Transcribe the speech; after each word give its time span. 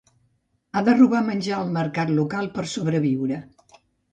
Ha 0.73 0.81
de 0.87 0.95
robar 0.95 1.21
menjar 1.27 1.53
al 1.59 1.69
mercat 1.75 2.15
local 2.21 2.51
per 2.57 2.67
sobreviure. 2.73 3.43